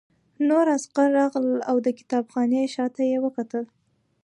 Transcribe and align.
نور 0.47 0.65
عسکر 0.77 1.07
راغلل 1.19 1.59
او 1.69 1.75
د 1.85 1.87
کتابخانې 1.99 2.61
شاته 2.75 3.01
یې 3.11 3.17
وکتل 3.25 3.65